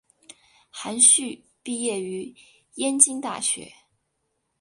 [0.71, 2.35] 韩叙毕业于
[2.73, 3.71] 燕京大学。